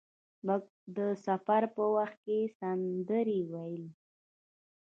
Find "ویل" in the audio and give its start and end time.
3.51-3.85